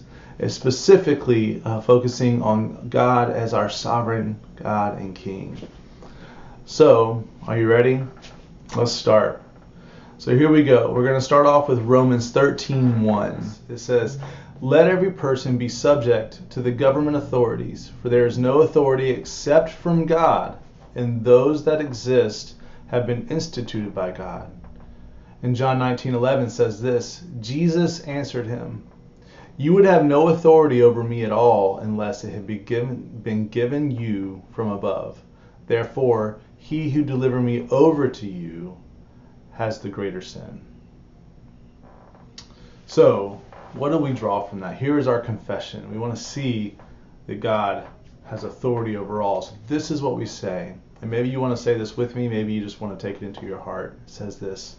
specifically 0.49 1.61
uh, 1.67 1.83
focusing 1.83 2.41
on 2.41 2.89
God 2.89 3.33
as 3.33 3.53
our 3.53 3.69
sovereign 3.69 4.41
God 4.57 4.99
and 4.99 5.15
King. 5.15 5.59
So, 6.65 7.23
are 7.47 7.59
you 7.59 7.69
ready? 7.69 8.03
Let's 8.75 8.93
start. 8.93 9.43
So 10.17 10.35
here 10.35 10.49
we 10.49 10.65
go. 10.65 10.91
We're 10.91 11.05
going 11.05 11.21
to 11.21 11.21
start 11.21 11.45
off 11.45 11.69
with 11.69 11.81
Romans 11.81 12.33
13:1. 12.33 13.57
It 13.69 13.77
says, 13.77 14.19
"Let 14.61 14.87
every 14.89 15.11
person 15.11 15.59
be 15.59 15.69
subject 15.69 16.49
to 16.51 16.63
the 16.63 16.71
government 16.71 17.17
authorities, 17.17 17.91
for 18.01 18.09
there 18.09 18.27
is 18.27 18.39
no 18.39 18.61
authority 18.61 19.11
except 19.11 19.71
from 19.71 20.07
God, 20.07 20.59
and 20.95 21.25
those 21.25 21.65
that 21.65 21.81
exist 21.81 22.55
have 22.87 23.07
been 23.07 23.27
instituted 23.29 23.95
by 23.95 24.13
God." 24.13 24.51
And 25.43 25.57
John 25.57 25.79
19:11 25.79 26.51
says 26.51 26.81
this, 26.81 27.23
Jesus 27.41 28.01
answered 28.01 28.47
him, 28.47 28.85
you 29.57 29.73
would 29.73 29.85
have 29.85 30.05
no 30.05 30.29
authority 30.29 30.83
over 30.83 31.05
me 31.05 31.25
at 31.25 31.31
all 31.31 31.79
unless 31.79 32.25
it 32.25 32.33
had 32.33 32.45
been 32.45 32.65
given, 32.65 33.21
been 33.23 33.47
given 33.49 33.91
you 33.91 34.43
from 34.51 34.73
above. 34.73 35.23
Therefore, 35.69 36.39
he 36.57 36.91
who 36.91 37.05
delivered 37.05 37.43
me 37.43 37.69
over 37.71 38.09
to 38.09 38.27
you 38.27 38.77
has 39.53 39.79
the 39.79 39.89
greater 39.89 40.21
sin. 40.21 40.61
So, 42.87 43.41
what 43.75 43.91
do 43.91 43.99
we 43.99 44.13
draw 44.13 44.43
from 44.43 44.61
that? 44.61 44.77
Here 44.77 44.99
is 44.99 45.07
our 45.07 45.21
confession. 45.21 45.91
We 45.91 45.99
want 45.99 46.17
to 46.17 46.23
see 46.23 46.77
that 47.27 47.41
God 47.41 47.87
has 48.27 48.45
authority 48.45 48.97
over 48.97 49.23
all. 49.23 49.43
So, 49.43 49.55
this 49.69 49.91
is 49.91 50.03
what 50.03 50.17
we 50.17 50.27
say. 50.27 50.75
And 51.03 51.11
maybe 51.11 51.29
you 51.29 51.41
want 51.41 51.57
to 51.57 51.63
say 51.63 51.77
this 51.77 51.97
with 51.97 52.17
me, 52.17 52.29
maybe 52.29 52.53
you 52.53 52.63
just 52.63 52.81
want 52.81 52.99
to 52.99 53.07
take 53.07 53.21
it 53.21 53.27
into 53.27 53.47
your 53.47 53.59
heart. 53.59 53.99
It 54.07 54.11
says 54.11 54.39
this 54.39 54.77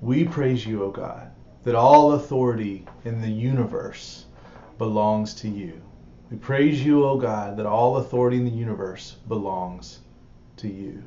We 0.00 0.24
praise 0.24 0.64
you, 0.66 0.84
O 0.84 0.90
God 0.90 1.30
that 1.64 1.74
all 1.74 2.12
authority 2.12 2.84
in 3.04 3.20
the 3.20 3.30
universe 3.30 4.24
belongs 4.78 5.34
to 5.34 5.48
you. 5.48 5.80
We 6.30 6.36
praise 6.36 6.84
you, 6.84 7.04
O 7.04 7.18
God, 7.18 7.56
that 7.56 7.66
all 7.66 7.98
authority 7.98 8.38
in 8.38 8.44
the 8.44 8.50
universe 8.50 9.16
belongs 9.28 10.00
to 10.56 10.68
you. 10.68 11.02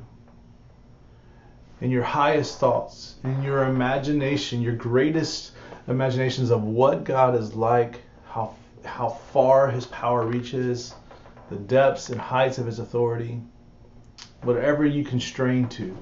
In 1.80 1.90
your 1.90 2.04
highest 2.04 2.58
thoughts, 2.58 3.16
in 3.22 3.42
your 3.42 3.64
imagination, 3.64 4.62
your 4.62 4.76
greatest 4.76 5.52
imaginations 5.88 6.50
of 6.50 6.62
what 6.64 7.04
God 7.04 7.34
is 7.34 7.54
like, 7.54 8.02
how, 8.28 8.54
how 8.84 9.08
far 9.08 9.70
his 9.70 9.86
power 9.86 10.26
reaches, 10.26 10.94
the 11.50 11.56
depths 11.56 12.10
and 12.10 12.20
heights 12.20 12.58
of 12.58 12.66
his 12.66 12.78
authority, 12.78 13.40
whatever 14.42 14.84
you 14.84 15.04
constrain 15.04 15.68
to, 15.68 15.96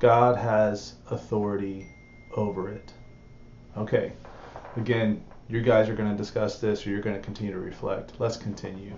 God 0.00 0.36
has 0.36 0.94
authority 1.10 1.88
over 2.34 2.70
it. 2.70 2.92
Okay, 3.76 4.12
again, 4.76 5.22
you 5.48 5.62
guys 5.62 5.88
are 5.88 5.94
going 5.94 6.10
to 6.10 6.16
discuss 6.16 6.58
this 6.58 6.86
or 6.86 6.90
you're 6.90 7.00
going 7.00 7.16
to 7.16 7.22
continue 7.22 7.52
to 7.52 7.58
reflect. 7.58 8.12
Let's 8.18 8.36
continue. 8.36 8.92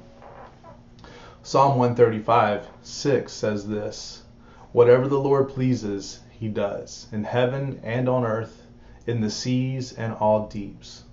Psalm 1.43 1.79
135, 1.79 2.67
6 2.83 3.33
says 3.33 3.69
this 3.69 4.23
Whatever 4.73 5.09
the 5.09 5.19
Lord 5.19 5.49
pleases, 5.49 6.21
he 6.31 6.49
does, 6.49 7.07
in 7.13 7.25
heaven 7.25 7.81
and 7.83 8.09
on 8.09 8.25
earth, 8.25 8.67
in 9.09 9.23
the 9.23 9.31
seas 9.31 9.95
and 9.95 10.12
all 10.12 10.45
deeps. 10.49 11.05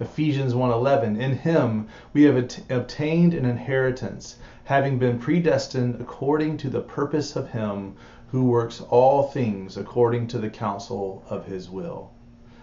Ephesians 0.00 0.54
1:11 0.54 1.18
In 1.18 1.32
him 1.36 1.86
we 2.14 2.22
have 2.22 2.38
obtained 2.70 3.34
an 3.34 3.44
inheritance 3.44 4.36
having 4.64 4.98
been 4.98 5.18
predestined 5.18 6.00
according 6.00 6.56
to 6.56 6.70
the 6.70 6.80
purpose 6.80 7.36
of 7.36 7.50
him 7.50 7.92
who 8.28 8.44
works 8.46 8.80
all 8.88 9.22
things 9.24 9.76
according 9.76 10.26
to 10.28 10.38
the 10.38 10.48
counsel 10.48 11.22
of 11.28 11.44
his 11.44 11.68
will 11.68 12.08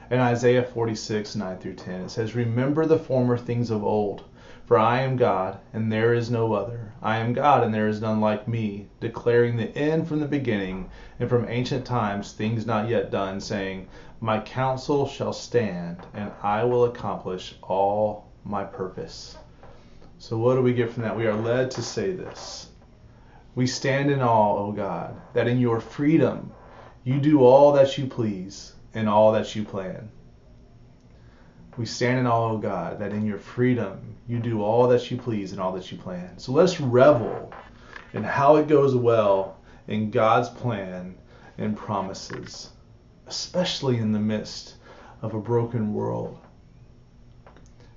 in 0.10 0.20
Isaiah 0.20 0.64
46, 0.64 1.36
9 1.36 1.58
through 1.60 1.76
10. 1.76 2.02
It 2.02 2.10
says, 2.10 2.34
Remember 2.34 2.88
the 2.88 2.98
former 2.98 3.38
things 3.38 3.70
of 3.70 3.84
old, 3.84 4.24
for 4.66 4.80
I 4.80 5.02
am 5.02 5.16
God, 5.16 5.60
and 5.74 5.92
there 5.92 6.14
is 6.14 6.32
no 6.32 6.54
other. 6.54 6.92
I 7.02 7.18
am 7.18 7.34
God, 7.34 7.64
and 7.64 7.74
there 7.74 7.88
is 7.88 8.02
none 8.02 8.20
like 8.20 8.48
me, 8.48 8.88
declaring 9.00 9.58
the 9.58 9.76
end 9.78 10.08
from 10.08 10.20
the 10.20 10.26
beginning, 10.26 10.90
and 11.20 11.30
from 11.30 11.48
ancient 11.48 11.86
times 11.86 12.32
things 12.32 12.66
not 12.66 12.90
yet 12.90 13.12
done, 13.12 13.40
saying, 13.40 13.88
My 14.20 14.40
counsel 14.40 15.08
shall 15.08 15.34
stand, 15.34 15.98
and 16.16 16.32
I 16.42 16.64
will 16.64 16.86
accomplish 16.86 17.56
all 17.62 18.26
my 18.44 18.64
purpose. 18.64 19.38
So, 20.18 20.38
what 20.38 20.56
do 20.56 20.62
we 20.62 20.74
get 20.74 20.92
from 20.92 21.04
that? 21.04 21.16
We 21.16 21.28
are 21.28 21.36
led 21.36 21.70
to 21.72 21.84
say 21.84 22.14
this. 22.14 22.70
We 23.54 23.68
stand 23.68 24.10
in 24.10 24.22
awe, 24.22 24.58
O 24.58 24.72
God, 24.72 25.16
that 25.34 25.48
in 25.48 25.60
your 25.60 25.80
freedom 25.80 26.52
you 27.04 27.20
do 27.20 27.44
all 27.44 27.72
that 27.74 28.00
you 28.00 28.08
please 28.08 28.74
and 28.96 29.08
all 29.08 29.32
that 29.34 29.56
you 29.56 29.64
plan. 29.64 30.10
We 31.78 31.86
stand 31.86 32.20
in 32.20 32.28
awe, 32.28 32.54
of 32.54 32.62
God, 32.62 33.00
that 33.00 33.12
in 33.12 33.26
your 33.26 33.38
freedom 33.38 34.16
you 34.28 34.40
do 34.40 34.62
all 34.62 34.88
that 34.88 35.12
you 35.12 35.18
please 35.18 35.52
and 35.52 35.60
all 35.60 35.74
that 35.74 35.92
you 35.92 35.98
plan. 35.98 36.38
So 36.40 36.54
let's 36.54 36.80
revel 36.80 37.52
in 38.14 38.24
how 38.24 38.56
it 38.56 38.68
goes 38.68 38.96
well 38.96 39.58
in 39.88 40.10
God's 40.10 40.48
plan 40.48 41.18
and 41.58 41.76
promises, 41.76 42.70
especially 43.28 43.98
in 43.98 44.14
the 44.14 44.20
midst 44.20 44.76
of 45.22 45.34
a 45.34 45.40
broken 45.42 45.94
world. 45.94 46.40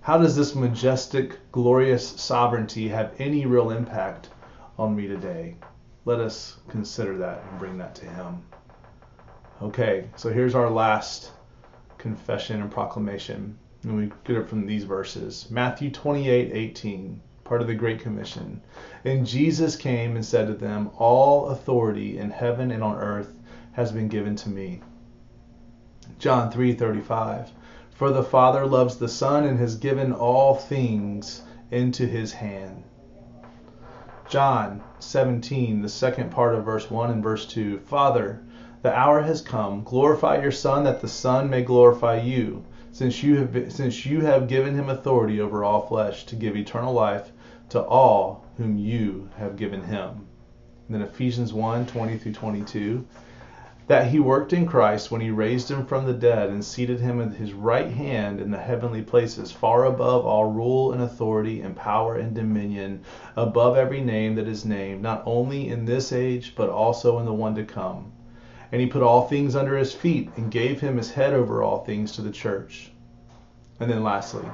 How 0.00 0.18
does 0.18 0.34
this 0.34 0.54
majestic, 0.54 1.38
glorious 1.52 2.08
sovereignty 2.08 2.88
have 2.88 3.14
any 3.18 3.46
real 3.46 3.70
impact 3.70 4.30
on 4.76 4.96
me 4.96 5.06
today? 5.06 5.56
Let 6.04 6.18
us 6.18 6.56
consider 6.68 7.16
that 7.18 7.44
and 7.48 7.58
bring 7.58 7.78
that 7.78 7.94
to 7.96 8.06
Him. 8.06 8.42
Okay, 9.62 10.08
so 10.16 10.32
here's 10.32 10.54
our 10.54 10.70
last 10.70 11.32
confession 11.98 12.62
and 12.62 12.70
proclamation. 12.70 13.58
And 13.84 13.96
we 13.96 14.10
get 14.24 14.36
it 14.36 14.48
from 14.48 14.66
these 14.66 14.84
verses. 14.84 15.46
Matthew 15.50 15.90
28 15.90 16.52
18, 16.52 17.20
part 17.44 17.60
of 17.60 17.68
the 17.68 17.74
Great 17.74 18.00
Commission. 18.00 18.60
And 19.04 19.26
Jesus 19.26 19.76
came 19.76 20.16
and 20.16 20.24
said 20.24 20.48
to 20.48 20.54
them, 20.54 20.90
All 20.98 21.50
authority 21.50 22.18
in 22.18 22.30
heaven 22.30 22.70
and 22.70 22.82
on 22.82 22.96
earth 22.96 23.38
has 23.72 23.92
been 23.92 24.08
given 24.08 24.34
to 24.36 24.48
me. 24.48 24.80
John 26.18 26.50
3 26.50 26.72
35. 26.74 27.52
For 27.90 28.10
the 28.10 28.24
Father 28.24 28.66
loves 28.66 28.96
the 28.96 29.08
Son 29.08 29.44
and 29.44 29.58
has 29.58 29.76
given 29.76 30.12
all 30.12 30.54
things 30.54 31.42
into 31.70 32.06
his 32.06 32.32
hand. 32.32 32.82
John 34.28 34.82
17, 34.98 35.82
the 35.82 35.88
second 35.88 36.30
part 36.30 36.54
of 36.54 36.64
verse 36.64 36.90
1 36.90 37.10
and 37.10 37.22
verse 37.22 37.46
2. 37.46 37.78
Father, 37.80 38.40
the 38.82 38.92
hour 38.92 39.22
has 39.22 39.40
come. 39.40 39.82
Glorify 39.84 40.40
your 40.40 40.52
Son, 40.52 40.84
that 40.84 41.00
the 41.00 41.08
Son 41.08 41.48
may 41.48 41.62
glorify 41.62 42.20
you, 42.20 42.64
since 42.98 43.22
you 43.22 43.36
have 43.36 43.52
been, 43.52 43.70
since 43.70 44.04
you 44.04 44.22
have 44.22 44.48
given 44.48 44.74
him 44.74 44.88
authority 44.88 45.40
over 45.40 45.62
all 45.62 45.86
flesh 45.86 46.26
to 46.26 46.34
give 46.34 46.56
eternal 46.56 46.92
life 46.92 47.30
to 47.68 47.80
all 47.80 48.44
whom 48.56 48.76
you 48.76 49.30
have 49.38 49.54
given 49.54 49.80
him. 49.84 50.26
And 50.88 50.96
then 50.96 51.02
Ephesians 51.02 51.52
1 51.52 51.86
20 51.86 52.18
through 52.18 52.32
22. 52.32 53.06
That 53.86 54.08
he 54.08 54.18
worked 54.18 54.52
in 54.52 54.66
Christ 54.66 55.12
when 55.12 55.20
he 55.20 55.30
raised 55.30 55.70
him 55.70 55.86
from 55.86 56.06
the 56.06 56.12
dead 56.12 56.50
and 56.50 56.64
seated 56.64 56.98
him 56.98 57.20
at 57.20 57.34
his 57.34 57.52
right 57.52 57.88
hand 57.88 58.40
in 58.40 58.50
the 58.50 58.58
heavenly 58.58 59.02
places, 59.02 59.52
far 59.52 59.84
above 59.84 60.26
all 60.26 60.50
rule 60.50 60.90
and 60.90 61.00
authority 61.00 61.60
and 61.60 61.76
power 61.76 62.16
and 62.16 62.34
dominion, 62.34 63.02
above 63.36 63.76
every 63.76 64.00
name 64.00 64.34
that 64.34 64.48
is 64.48 64.64
named, 64.64 65.02
not 65.02 65.22
only 65.24 65.68
in 65.68 65.84
this 65.84 66.12
age, 66.12 66.54
but 66.56 66.68
also 66.68 67.20
in 67.20 67.26
the 67.26 67.32
one 67.32 67.54
to 67.54 67.62
come 67.62 68.10
and 68.70 68.80
he 68.80 68.86
put 68.86 69.02
all 69.02 69.26
things 69.26 69.56
under 69.56 69.76
his 69.76 69.94
feet 69.94 70.30
and 70.36 70.50
gave 70.50 70.80
him 70.80 70.96
his 70.96 71.10
head 71.10 71.32
over 71.32 71.62
all 71.62 71.84
things 71.84 72.12
to 72.12 72.22
the 72.22 72.30
church, 72.30 72.90
And 73.80 73.90
then 73.90 74.02
lastly, 74.02 74.44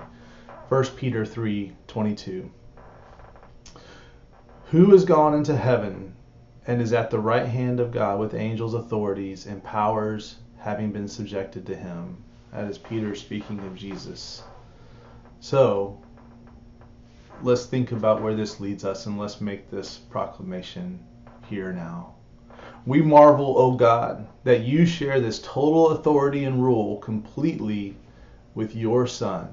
1 0.69 0.97
Peter 0.97 1.25
3:22. 1.25 2.51
Who 4.67 4.91
has 4.91 5.05
gone 5.05 5.35
into 5.35 5.57
heaven 5.57 6.15
and 6.67 6.81
is 6.81 6.93
at 6.93 7.11
the 7.11 7.19
right 7.19 7.47
hand 7.47 7.81
of 7.81 7.91
God 7.93 8.19
with 8.19 8.35
angels, 8.35 8.75
authorities, 8.75 9.47
and 9.47 9.63
powers 9.63 10.37
having 10.59 10.93
been 10.93 11.09
subjected 11.09 11.67
to 11.67 11.77
him? 11.77 12.17
That 12.53 12.69
is 12.71 12.79
Peter 12.79 13.15
speaking 13.15 13.61
of 13.61 13.75
Jesus. 13.75 14.43
So, 15.41 15.99
let's 17.43 17.67
think 17.67 17.93
about 17.93 18.23
where 18.23 18.35
this 18.35 18.61
leads 18.61 18.85
us 18.85 19.07
and 19.07 19.19
let's 19.19 19.41
make 19.41 19.71
this 19.71 19.99
proclamation 19.99 20.99
here 21.49 21.73
now. 21.73 22.15
We 22.87 23.01
marvel, 23.01 23.57
O 23.57 23.73
God, 23.73 24.27
that 24.45 24.65
you 24.65 24.85
share 24.85 25.19
this 25.19 25.41
total 25.41 25.89
authority 25.89 26.45
and 26.45 26.63
rule 26.63 26.99
completely 26.99 27.97
with 28.55 28.77
your 28.77 29.07
Son. 29.07 29.49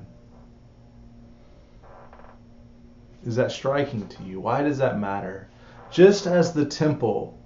Is 3.26 3.38
that 3.38 3.52
striking 3.52 4.08
to 4.08 4.24
you? 4.24 4.42
Why 4.42 4.64
does 4.64 4.80
that 4.80 5.00
matter? 5.00 5.48
Just 5.92 6.28
as 6.28 6.52
the 6.54 6.66
temple 6.66 7.38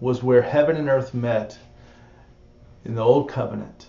was 0.00 0.22
where 0.22 0.42
heaven 0.42 0.76
and 0.76 0.88
earth 0.88 1.14
met 1.14 1.58
in 2.84 2.94
the 2.94 3.04
old 3.04 3.28
covenant, 3.28 3.86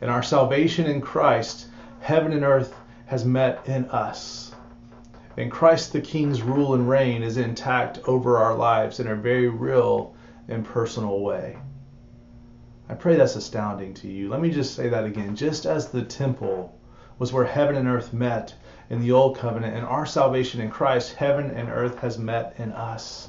in 0.00 0.08
our 0.08 0.22
salvation 0.22 0.86
in 0.86 1.00
Christ, 1.00 1.68
heaven 2.00 2.32
and 2.32 2.44
earth 2.44 2.74
has 3.06 3.24
met 3.24 3.66
in 3.66 3.86
us. 3.86 4.54
And 5.36 5.50
Christ 5.50 5.92
the 5.92 6.00
King's 6.00 6.42
rule 6.42 6.74
and 6.74 6.88
reign 6.88 7.22
is 7.22 7.36
intact 7.36 7.98
over 8.06 8.38
our 8.38 8.54
lives 8.54 9.00
in 9.00 9.08
a 9.08 9.14
very 9.14 9.48
real 9.48 10.14
and 10.48 10.64
personal 10.64 11.20
way. 11.20 11.58
I 12.88 12.94
pray 12.94 13.16
that's 13.16 13.36
astounding 13.36 13.92
to 13.94 14.08
you. 14.08 14.30
Let 14.30 14.40
me 14.40 14.50
just 14.50 14.74
say 14.74 14.88
that 14.88 15.04
again. 15.04 15.36
Just 15.36 15.66
as 15.66 15.88
the 15.88 16.02
temple 16.02 16.74
was 17.18 17.32
where 17.32 17.44
heaven 17.44 17.76
and 17.76 17.86
earth 17.86 18.12
met 18.14 18.54
in 18.88 19.00
the 19.00 19.12
old 19.12 19.36
covenant, 19.36 19.76
and 19.76 19.84
our 19.84 20.06
salvation 20.06 20.60
in 20.60 20.70
Christ, 20.70 21.14
heaven 21.14 21.50
and 21.50 21.68
earth 21.68 21.98
has 21.98 22.18
met 22.18 22.54
in 22.58 22.72
us. 22.72 23.28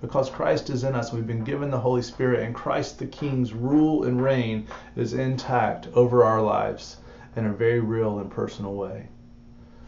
Because 0.00 0.30
Christ 0.30 0.70
is 0.70 0.84
in 0.84 0.94
us, 0.94 1.12
we've 1.12 1.26
been 1.26 1.44
given 1.44 1.70
the 1.70 1.80
Holy 1.80 2.02
Spirit, 2.02 2.44
and 2.44 2.54
Christ 2.54 2.98
the 2.98 3.06
King's 3.06 3.52
rule 3.52 4.04
and 4.04 4.22
reign 4.22 4.68
is 4.94 5.14
intact 5.14 5.88
over 5.94 6.22
our 6.22 6.40
lives 6.40 6.98
in 7.34 7.46
a 7.46 7.52
very 7.52 7.80
real 7.80 8.18
and 8.18 8.30
personal 8.30 8.74
way. 8.74 9.08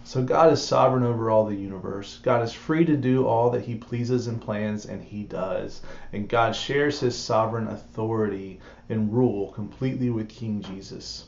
So 0.07 0.23
God 0.23 0.53
is 0.53 0.63
sovereign 0.63 1.03
over 1.03 1.31
all 1.31 1.47
the 1.47 1.57
universe. 1.57 2.21
God 2.23 2.43
is 2.43 2.53
free 2.53 2.85
to 2.85 2.95
do 2.95 3.27
all 3.27 3.49
that 3.49 3.65
he 3.65 3.75
pleases 3.75 4.27
and 4.27 4.39
plans, 4.39 4.85
and 4.85 5.03
he 5.03 5.23
does. 5.23 5.81
And 6.13 6.29
God 6.29 6.55
shares 6.55 7.01
his 7.01 7.17
sovereign 7.17 7.69
authority 7.69 8.61
and 8.91 9.15
rule 9.15 9.51
completely 9.53 10.11
with 10.11 10.29
King 10.29 10.61
Jesus. 10.61 11.25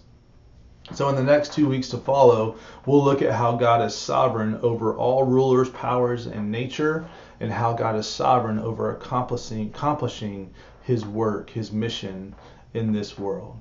So, 0.93 1.09
in 1.09 1.17
the 1.17 1.23
next 1.23 1.55
two 1.55 1.67
weeks 1.67 1.89
to 1.89 1.97
follow, 1.97 2.57
we'll 2.85 3.03
look 3.03 3.23
at 3.23 3.33
how 3.33 3.57
God 3.57 3.81
is 3.81 3.95
sovereign 3.95 4.59
over 4.61 4.95
all 4.95 5.25
rulers, 5.25 5.71
powers, 5.71 6.27
and 6.27 6.53
nature, 6.53 7.07
and 7.41 7.51
how 7.51 7.73
God 7.73 7.97
is 7.97 8.07
sovereign 8.07 8.59
over 8.59 8.91
accomplishing, 8.91 9.69
accomplishing 9.69 10.53
his 10.83 11.07
work, 11.07 11.49
his 11.49 11.73
mission 11.73 12.35
in 12.75 12.93
this 12.93 13.19
world. 13.19 13.57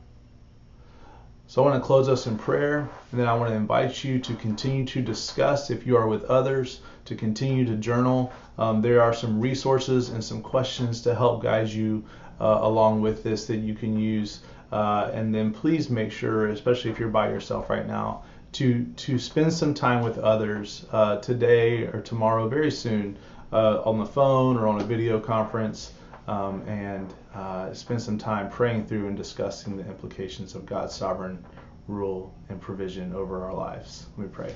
So 1.48 1.64
I 1.64 1.70
want 1.70 1.82
to 1.82 1.86
close 1.86 2.10
us 2.10 2.26
in 2.26 2.40
prayer, 2.40 2.90
and 3.12 3.20
then 3.20 3.28
I 3.28 3.36
want 3.36 3.50
to 3.52 3.56
invite 3.56 4.04
you 4.04 4.18
to 4.18 4.34
continue 4.34 4.84
to 4.86 5.02
discuss 5.02 5.70
if 5.70 5.86
you 5.86 5.96
are 5.96 6.08
with 6.08 6.24
others, 6.24 6.80
to 7.06 7.16
continue 7.16 7.66
to 7.66 7.76
journal. 7.76 8.34
Um, 8.58 8.82
there 8.82 9.00
are 9.00 9.14
some 9.14 9.40
resources 9.40 10.10
and 10.10 10.24
some 10.24 10.42
questions 10.42 11.02
to 11.02 11.14
help 11.14 11.44
guide 11.44 11.70
you 11.70 12.04
uh, 12.42 12.60
along 12.62 13.02
with 13.02 13.24
this 13.24 13.46
that 13.46 13.58
you 13.58 13.76
can 13.76 13.98
use. 14.00 14.40
Uh, 14.72 15.12
and 15.14 15.34
then 15.34 15.54
please 15.54 15.88
make 15.90 16.12
sure, 16.12 16.48
especially 16.48 16.90
if 16.90 17.00
you're 17.00 17.10
by 17.10 17.30
yourself 17.30 17.70
right 17.70 17.88
now, 17.88 18.24
to 18.54 18.84
to 18.96 19.20
spend 19.20 19.54
some 19.54 19.74
time 19.74 20.04
with 20.04 20.18
others 20.18 20.88
uh, 20.92 21.18
today 21.18 21.84
or 21.84 22.02
tomorrow, 22.02 22.50
very 22.50 22.72
soon, 22.72 23.18
uh, 23.54 23.82
on 23.86 24.00
the 24.00 24.06
phone 24.06 24.58
or 24.58 24.68
on 24.68 24.82
a 24.82 24.84
video 24.84 25.20
conference 25.20 25.94
um, 26.28 26.62
and 26.68 27.14
uh, 27.34 27.74
spend 27.74 28.02
some 28.02 28.18
time 28.18 28.50
praying 28.50 28.86
through 28.86 29.08
and 29.08 29.18
discussing 29.18 29.78
the 29.78 29.86
implications 29.86 30.56
of 30.56 30.66
God's 30.66 30.94
sovereign 30.94 31.44
rule 31.88 32.34
and 32.50 32.60
provision 32.60 33.14
over 33.14 33.44
our 33.44 33.54
lives. 33.54 34.08
Me 34.18 34.28
pray. 34.32 34.54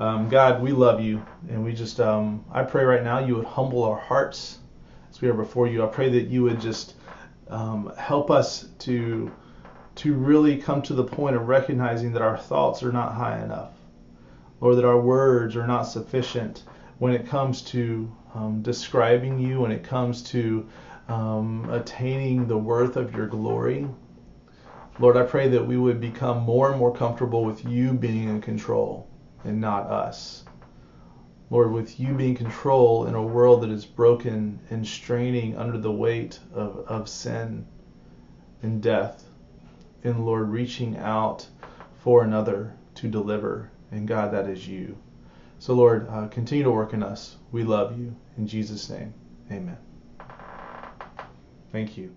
Um, 0.00 0.28
God, 0.28 0.62
we 0.62 0.72
love 0.72 1.00
you, 1.00 1.24
and 1.48 1.64
we 1.64 1.72
just, 1.72 2.00
um, 2.00 2.44
I 2.50 2.62
pray 2.62 2.84
right 2.84 3.02
now 3.02 3.18
you 3.18 3.36
would 3.36 3.46
humble 3.46 3.82
our 3.84 3.98
hearts 3.98 4.58
as 5.10 5.20
we 5.20 5.28
are 5.28 5.34
before 5.34 5.66
you. 5.66 5.84
I 5.84 5.86
pray 5.86 6.08
that 6.10 6.28
you 6.28 6.42
would 6.44 6.60
just 6.60 6.94
um, 7.48 7.92
help 7.96 8.30
us 8.30 8.68
to 8.80 9.30
to 9.96 10.12
really 10.12 10.58
come 10.58 10.82
to 10.82 10.92
the 10.92 11.04
point 11.04 11.34
of 11.34 11.48
recognizing 11.48 12.12
that 12.12 12.20
our 12.20 12.36
thoughts 12.36 12.82
are 12.82 12.92
not 12.92 13.14
high 13.14 13.42
enough, 13.42 13.72
or 14.60 14.74
that 14.74 14.84
our 14.84 15.00
words 15.00 15.56
are 15.56 15.66
not 15.66 15.84
sufficient 15.84 16.64
when 16.98 17.14
it 17.14 17.26
comes 17.26 17.62
to 17.62 18.14
um, 18.36 18.60
describing 18.60 19.38
you, 19.38 19.60
when 19.60 19.72
it 19.72 19.82
comes 19.82 20.22
to 20.22 20.68
um, 21.08 21.68
attaining 21.70 22.46
the 22.46 22.58
worth 22.58 22.96
of 22.96 23.14
your 23.14 23.26
glory. 23.26 23.88
Lord, 24.98 25.16
I 25.16 25.22
pray 25.22 25.48
that 25.48 25.66
we 25.66 25.78
would 25.78 26.00
become 26.00 26.42
more 26.42 26.70
and 26.70 26.78
more 26.78 26.92
comfortable 26.92 27.44
with 27.44 27.64
you 27.64 27.94
being 27.94 28.28
in 28.28 28.40
control 28.40 29.08
and 29.44 29.60
not 29.60 29.86
us. 29.86 30.44
Lord, 31.48 31.72
with 31.72 31.98
you 31.98 32.12
being 32.12 32.30
in 32.30 32.36
control 32.36 33.06
in 33.06 33.14
a 33.14 33.22
world 33.22 33.62
that 33.62 33.70
is 33.70 33.86
broken 33.86 34.60
and 34.68 34.86
straining 34.86 35.56
under 35.56 35.78
the 35.78 35.92
weight 35.92 36.38
of, 36.52 36.84
of 36.88 37.08
sin 37.08 37.66
and 38.62 38.82
death. 38.82 39.24
And 40.04 40.26
Lord, 40.26 40.50
reaching 40.50 40.98
out 40.98 41.46
for 41.98 42.22
another 42.22 42.74
to 42.96 43.08
deliver. 43.08 43.70
And 43.90 44.06
God, 44.06 44.32
that 44.32 44.48
is 44.48 44.66
you. 44.66 44.98
So, 45.58 45.74
Lord, 45.74 46.06
uh, 46.10 46.28
continue 46.28 46.64
to 46.64 46.70
work 46.70 46.92
in 46.92 47.02
us. 47.02 47.36
We 47.50 47.64
love 47.64 47.98
you. 47.98 48.14
In 48.36 48.46
Jesus' 48.46 48.88
name, 48.90 49.14
amen. 49.50 49.78
Thank 51.72 51.96
you. 51.96 52.14